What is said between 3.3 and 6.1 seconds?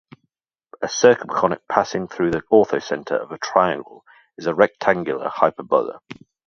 a triangle is a rectangular hyperbola.